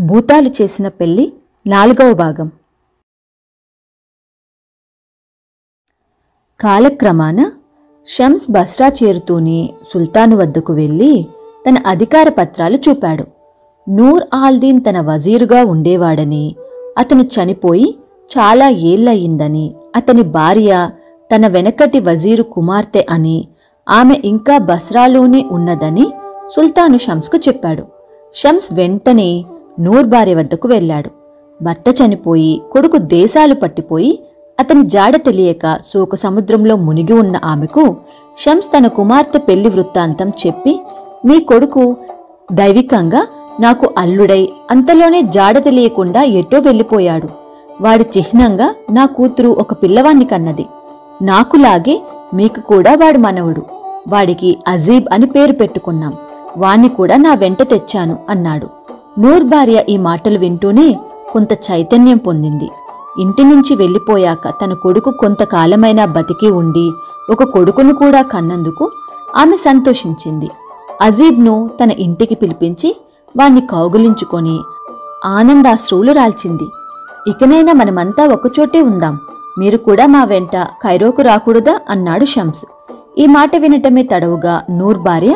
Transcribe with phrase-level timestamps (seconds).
[0.00, 1.32] భూతాలు చేసిన పెళ్ళి
[1.66, 2.50] నాలుగవ భాగం.
[6.60, 7.52] కాలక్రమాన
[8.06, 11.26] షమ్స్ బస్రా చేరుతూనే సుల్తాను వద్దకు వెళ్ళి
[11.68, 13.24] తన అధికార పత్రాలు చూపాడు.
[13.90, 16.56] నూర్ ఆల్దీన్ తన వజీరుగా ఉండేవాడని
[16.98, 17.98] అతను చనిపోయి
[18.38, 20.90] చాలా ఏళ్ళయిందని అతని భార్య
[21.34, 23.48] తన వెనకటి వజీరు కుమార్తె అని
[23.88, 26.12] ఆమె ఇంకా బస్రాలోనే ఉన్నదని
[26.56, 27.86] సుల్తాను షమ్స్కు చెప్పాడు.
[28.34, 29.44] షమ్స్ వెంటనే
[29.80, 31.10] నూర్ భార్య వద్దకు వెళ్ళాడు.
[31.62, 34.22] భర్త చనిపోయి కొడుకు దేశాలు పట్టిపోయి
[34.60, 37.96] అతని జాడ తెలియక శోక సముద్రంలో మునిగి ఉన్న ఆమెకు
[38.38, 40.80] షమ్స్ తన కుమార్తె పెళ్ళి వృత్తాంతం చెప్పి
[41.26, 41.96] మీ కొడుకు
[42.52, 43.26] దైవికంగా
[43.60, 47.28] నాకు అల్లుడై అంతలోనే జాడ తెలియకుండా ఎటో వెళ్ళిపోయాడు.
[47.80, 50.66] వాడి చిహ్నంగా నా కూతురు ఒక పిల్లవాణ్ణి కన్నది.
[51.22, 52.02] నాకులాగే
[52.34, 53.62] మీకు కూడా వాడు మనవడు.
[54.08, 56.14] వాడికి అజీబ్ అని పేరు పెట్టుకున్నాం.
[56.56, 58.66] వాణ్ణి కూడా నా వెంట తెచ్చాను అన్నాడు.
[59.18, 60.96] నూర్ భార్య ఈ మాటలు వింటూనే
[61.32, 62.68] కొంత చైతన్యం పొందింది.
[63.20, 66.90] ఇంటి నుంచి వెళ్ళిపోయాక తన కొడుకు కొంతకాలమైనా బతికి ఉండి
[67.32, 68.90] ఒక కొడుకును కూడా కన్నందుకు
[69.36, 70.48] ఆమె సంతోషించింది.
[71.00, 73.00] అజీబ్ను తన ఇంటికి పిలిపించి
[73.36, 74.60] వాణ్ణి కౌగులించుకొని
[75.24, 76.66] ఆనందాశ్రువులు రాల్చింది.
[77.28, 79.18] ఇకనైనా మనమంతా ఒకచోటే ఉందాం.
[79.58, 81.80] మీరు కూడా మా వెంట ఖైరోకు రాకూడదా?
[81.88, 82.64] అన్నాడు షమ్స్.
[83.18, 85.34] ఈ మాట వినటమే తడవుగా నూర్ భార్య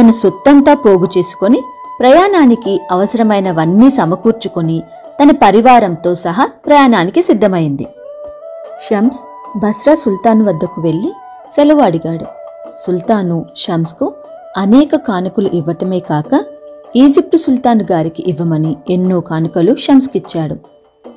[0.00, 1.62] తన సొత్తంతా పోగు చేసుకొని
[2.00, 4.82] ప్రయాణానికి అవసరమైనవన్నీ సమకూర్చుకొని
[5.22, 7.86] తన పరివారంతో సహా ప్రయాణానికి సిద్ధమైంది.
[8.90, 9.24] షమ్స్
[9.58, 11.12] బస్రా సుల్తాన్ వద్దకు వెళ్ళి
[11.56, 12.24] సెలవు అడిగాడు.
[12.86, 14.12] సుల్తాను షమ్స్కు
[14.56, 16.44] అనేక కానుకలు ఇవ్వటమే కాక
[16.96, 20.54] ఈజిప్టు సుల్తాన్ గారికి ఇవ్వమని ఎన్నో కానుకలు షమ్స్కిచ్చాడు.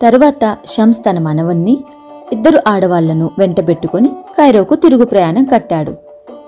[0.01, 1.83] తరువాత షమ్స్ తన మనవన్ని
[2.33, 5.93] ఇద్దరు ఆడవాళ్ళను వెంటబెట్టుకుని కైరోకు తిరుగు ప్రయాణం కట్టాడు.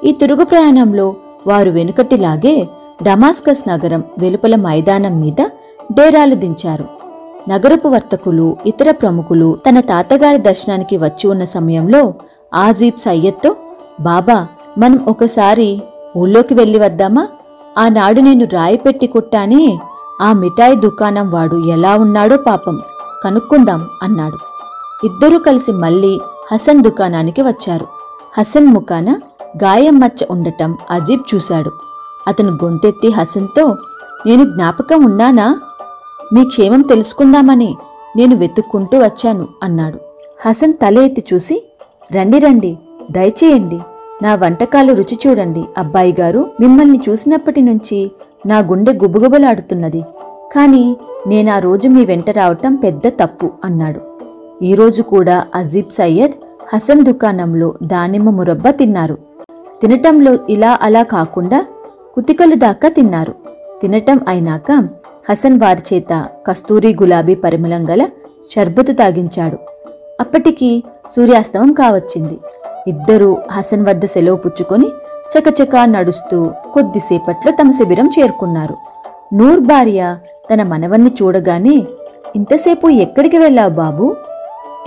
[0.03, 1.15] ఈ తిరుగు ప్రయాణంలో
[1.47, 2.67] వారు వెనుకటిలాగే
[3.03, 5.45] డమాస్కస్ నగరం వెలుపల మైదానం మీద
[5.91, 6.85] డేరాలు దించారు.
[7.49, 12.13] నగరపు వర్తకులు ఇతర ప్రముఖులు తన తాతగారి దర్శనానికి వచ్చి ఉన్న సమయంలో
[12.53, 13.55] ఆజీబ్ సయ్యద్తో
[14.01, 14.47] బాబా
[14.77, 15.81] మనం ఒకసారి
[16.17, 17.27] ఊళ్ళోకి వెళ్ళి వద్దామా?
[17.77, 19.79] ఆనాడు నేను రాయి పెట్టి కుట్టానే
[20.21, 22.81] ఆ మిఠాయి దుకాణం వాడు ఎలా ఉన్నాడో పాపం
[23.23, 24.37] కనుక్కుందాం అన్నాడు.
[25.05, 26.19] ఇద్దరూ కలిసి మళ్ళీ
[26.51, 27.87] హసన్ దుకాణానికి వచ్చారు.
[28.37, 29.19] హసన్ ముఖాన
[29.63, 31.71] గాయం మచ్చ ఉండటం అజీబ్ చూశాడు.
[32.29, 33.65] అతను గొంతెత్తి హసన్తో
[34.25, 35.47] నేను జ్ఞాపకం ఉన్నానా?
[36.33, 37.75] నీ క్షేమం తెలుసుకుందామని
[38.17, 39.99] నేను వెతుక్కుంటూ వచ్చాను అన్నాడు.
[40.45, 41.55] హసన్ తల ఎత్తి చూసి
[42.15, 42.77] రండి రండి
[43.11, 43.79] దయచేయండి.
[44.23, 45.63] నా వంటకాలు రుచి చూడండి.
[45.77, 48.11] అబ్బాయి గారు మిమ్మల్ని చూసినప్పటి నుంచి
[48.45, 50.01] నా గుండె గుబుగుబలాడుతున్నది.
[50.55, 50.97] కానీ
[51.27, 54.01] నేనా రోజు మీ వెంట రావటం పెద్ద తప్పు అన్నాడు.
[54.63, 56.31] ఈరోజు కూడా అజీబ్ సయ్యద్
[56.75, 59.17] హసన్ దుకాణంలో దానిమ్మ మురబ్బ తిన్నారు.
[59.81, 61.65] తినటంలో ఇలా అలా కాకుండా
[62.15, 63.35] కుతికలు దాకా తిన్నారు.
[63.81, 64.71] తినటం అయినాక
[65.29, 68.07] హసన్ వారి చేత కస్తూరి గులాబీ పరిమళం గల
[68.51, 69.57] షర్బతు తాగించాడు.
[70.19, 72.39] అప్పటికి సూర్యాస్తమం కావచ్చింది.
[72.87, 74.87] ఇద్దరూ హసన్ వద్ద సెలవు పుచ్చుకొని
[75.33, 78.77] చకచకా నడుస్తూ కొద్దిసేపట్లో తమ శిబిరం చేరుకున్నారు.
[79.33, 80.17] నూర్ భార్య
[80.53, 81.87] తన మనవన్ని చూడగానే
[82.35, 84.15] ఇంతసేపు ఎక్కడికి వెళ్ళావు బాబు?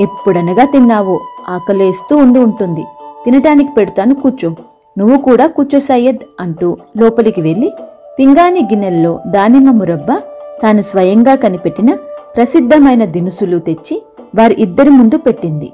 [0.00, 1.20] ఎప్పుడనగా తిన్నావో?
[1.48, 2.84] ఆకలేస్తూ ఉండి ఉంటుంది.
[3.24, 4.54] తినటానికి పెడతాను కూర్చో.
[4.98, 7.72] నువ్వు కూడా కూర్చో సయ్యద్ అంటూ లోపలికి వెళ్ళి
[8.18, 10.22] పింగాణి గిన్నెల్లో దానిమ్మ మురబ్బా
[10.62, 11.94] తాను స్వయంగా కనిపెట్టిన
[12.36, 14.02] ప్రసిద్ధమైన దినుసులు తెచ్చి
[14.34, 15.72] వారి ఇద్దరి ముందు పెట్టింది.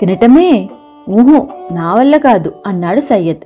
[0.00, 0.68] తినటమే
[1.08, 3.44] ఊహో నా వల్ల కాదు అన్నాడు సయ్యద్.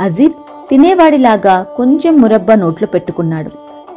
[0.00, 0.32] అజీబ్
[0.70, 3.50] తినేవాడిలాగా కొంచెం మురబ్బ నోట్లో పెట్టుకున్నాడు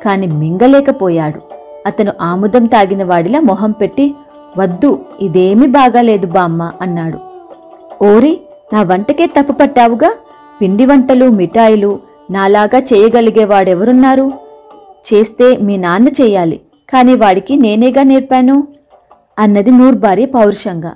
[0.03, 1.39] కాని మింగలేకపోయాడు.
[1.85, 4.15] అతను ఆముదం తాగిన వాడిలా మొహం పెట్టి
[4.57, 7.19] వద్దు ఇదేమీ బాగాలేదు బామ్మ అన్నాడు.
[8.05, 8.41] ఓరి
[8.73, 10.15] నా వంటకే తప్పు పట్టావుగా
[10.61, 11.99] పిండి వంటలు మిఠాయిలు
[12.31, 14.31] నాలాగా చేయగలిగేవాడెవరున్నారు?
[15.13, 18.67] చేస్తే మీ నాన్న చేయాలి కాని వాడికి నేనేగా నేర్పాను?
[19.39, 20.95] అన్నది నూర్బారి పౌరుషంగా.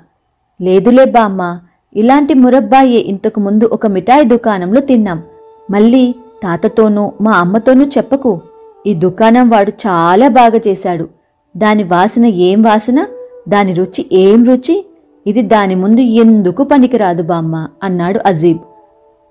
[0.60, 1.60] లేదులే బామ్మ
[1.96, 5.22] ఇలాంటి మురబ్బాయే ఇంతకు ముందు ఒక మిఠాయి దుకాణంలో తిన్నాం.
[5.70, 8.40] మళ్ళీ తాతతోనూ మా అమ్మతోనూ చెప్పకు.
[8.86, 11.08] ఈ దుకాణం వాడు చాలా బాగా చేశాడు.
[11.56, 13.06] దాని వాసన ఏం వాసన?
[13.48, 14.86] దాని రుచి ఏం రుచి?
[15.26, 17.68] ఇది దాని ముందు ఎందుకు పనికిరాదు బామ్మ?
[17.82, 18.58] అన్నాడు అజీబ్.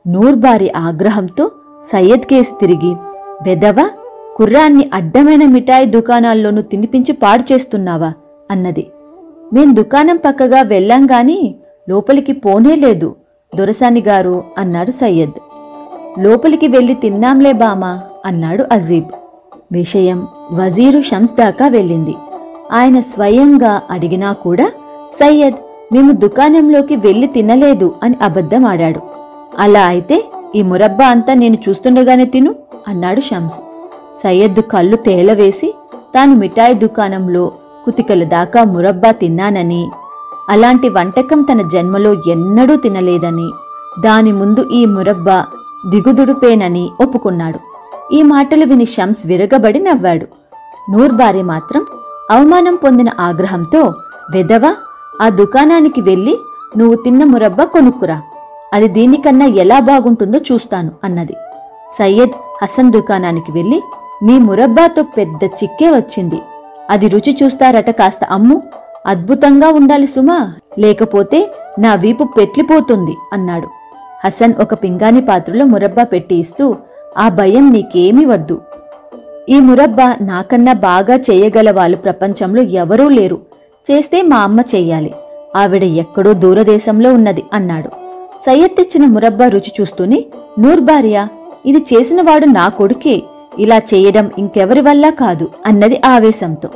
[0.07, 1.51] నూర్బారి ఆగ్రహంతో
[1.85, 2.95] సయ్యద్ కేసి తిరిగి
[3.43, 3.89] వెదవ
[4.35, 8.13] కుర్రాన్ని అడ్డమైన మిఠాయి దుకాణాల్లోనూ తినిపించి పాడు చేస్తున్నావా?
[8.51, 8.91] అన్నది.
[9.53, 11.55] మేం దుకాణం పక్కగా వెళ్ళాం గాని
[11.89, 13.15] లోపలికి పోనే లేదు
[13.55, 15.39] దొరసాని గారు అన్నాడు సయ్యద్.
[16.19, 19.05] లోపలికి వెళ్ళి తిన్నాంలే బామా అన్నాడు అజీబ్.
[19.71, 22.15] విషయం వజీరు షమ్స్ దాకా వెళ్ళింది.
[22.71, 24.71] ఆయన స్వయంగా అడిగినా కూడా
[25.11, 25.53] సయ్యద్
[25.93, 29.01] మేము దుకాణంలోకి వెళ్ళి తినలేదు అని అబద్ధం ఆడాడు
[29.59, 30.17] అలా అయితే
[30.55, 32.55] ఈ మురబ్బా అంతా నేను చూస్తుండగానే తిను
[32.87, 33.57] అన్నాడు షమ్స్
[34.23, 35.73] సయ్యద్దు కళ్ళు తేలవేసి
[36.15, 37.51] తాను మిఠాయి దుకాణంలో
[37.85, 39.89] కుతికల దాకా మురబ్బా తిన్నానని
[40.49, 43.47] అలాంటి వంటకం తన జన్మలో ఎన్నడూ తినలేదని
[43.99, 45.45] దాని ముందు ఈ మురబ్బా
[45.89, 47.59] దిగుదుడుపేనని ఒప్పుకున్నాడు.
[48.13, 50.25] ఈ మాటలు విని షమ్స్ విరగబడి నవ్వాడు.
[50.91, 51.85] నూర్బారి మాత్రం
[52.31, 53.81] అవమానం పొందిన ఆగ్రహంతో
[54.35, 54.71] వెదవా
[55.21, 56.37] ఆ దుకాణానికి వెళ్ళి
[56.77, 58.21] నువ్వు తిన్న మురబ్బా కొనుక్కురా.
[58.73, 61.33] అది దీనికన్నా ఎలా బాగుంటుందో చూస్తాను అన్నది.
[61.97, 62.29] సయ్యద్
[62.63, 63.81] హసన్ దుకాణానికి వెళ్ళి
[64.23, 66.39] మీ మురబ్బాతో పెద్ద చిక్కే వచ్చింది.
[66.89, 68.63] అది రుచి చూస్తారట కాస్త అమ్ము.
[69.05, 70.53] అద్భుతంగా ఉండాలి సుమా.
[70.79, 73.67] లేకపోతే నా వీపు పెట్లిపోతుంది అన్నాడు.
[74.25, 76.75] హసన్ ఒక పింగాణి పాత్రలో మురబ్బా పెట్టి ఇస్తూ
[77.17, 78.61] ఆ భయం నీకేమీ వద్దు.
[79.49, 83.48] ఈ మురబ్బా నాకన్నా బాగా చేయగల వాళ్ళు ప్రపంచంలో ఎవరూ లేరు.
[83.91, 85.13] చేస్తే మా అమ్మ చెయ్యాలి.
[85.55, 87.87] ఆవిడ ఎక్కడో దూరదేశంలో ఉన్నది అన్నాడు.
[88.41, 90.25] సయ్యద్ తెచ్చిన మురబ్బా రుచి చూస్తూనే
[90.59, 91.27] నూర్భార్య
[91.65, 93.21] ఇది చేసినవాడు నా కొడుకే.
[93.59, 96.69] ఇలా చేయడం ఇంకెవరి వల్ల కాదు అన్నది ఆవేశంతో.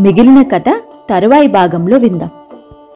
[0.00, 0.64] మిగిలిన కథ
[1.10, 2.30] తరువాయి భాగంలో విందాం.